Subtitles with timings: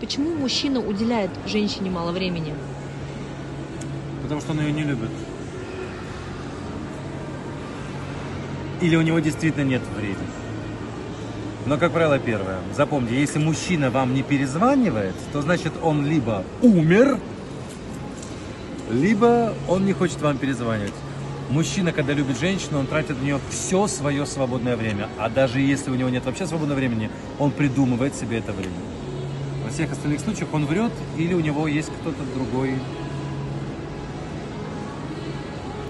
[0.00, 2.54] Почему мужчина уделяет женщине мало времени?
[4.22, 5.08] Потому что он ее не любит.
[8.82, 10.18] Или у него действительно нет времени.
[11.64, 12.58] Но, как правило, первое.
[12.76, 17.18] Запомните, если мужчина вам не перезванивает, то значит он либо умер,
[18.90, 20.92] либо он не хочет вам перезванивать.
[21.48, 25.08] Мужчина, когда любит женщину, он тратит в нее все свое свободное время.
[25.18, 28.74] А даже если у него нет вообще свободного времени, он придумывает себе это время.
[29.66, 32.74] Во всех остальных случаях он врет или у него есть кто-то другой